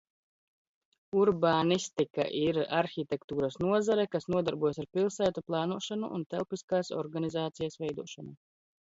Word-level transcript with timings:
Urbānistika 1.23 2.23
ir 2.37 2.57
arhitektūras 2.77 3.57
nozare, 3.63 4.05
kas 4.15 4.25
nodarbojas 4.35 4.79
ar 4.83 4.87
pilsētu 4.99 5.43
plānošanu 5.51 6.09
un 6.21 6.23
telpiskās 6.35 6.91
organizācijas 7.03 7.77
veidošanu. 7.85 8.35